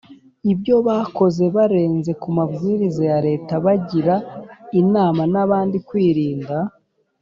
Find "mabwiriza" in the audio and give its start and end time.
2.37-3.01